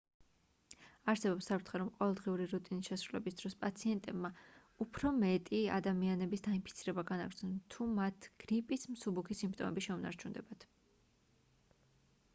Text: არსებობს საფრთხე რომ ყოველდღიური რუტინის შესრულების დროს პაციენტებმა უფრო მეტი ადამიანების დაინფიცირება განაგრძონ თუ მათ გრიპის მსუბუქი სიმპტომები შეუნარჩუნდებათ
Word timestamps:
არსებობს 1.11 1.47
საფრთხე 1.49 1.79
რომ 1.81 1.89
ყოველდღიური 1.97 2.45
რუტინის 2.53 2.87
შესრულების 2.91 3.35
დროს 3.41 3.55
პაციენტებმა 3.65 4.31
უფრო 4.85 5.11
მეტი 5.23 5.59
ადამიანების 5.75 6.43
დაინფიცირება 6.47 7.03
განაგრძონ 7.11 7.51
თუ 7.75 7.87
მათ 8.01 8.29
გრიპის 8.45 8.87
მსუბუქი 8.95 9.37
სიმპტომები 9.43 9.85
შეუნარჩუნდებათ 9.89 10.65